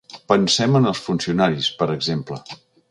Pensem 0.31 0.79
en 0.79 0.91
els 0.93 1.03
funcionaris, 1.11 1.71
per 1.83 1.93
exemple. 2.01 2.45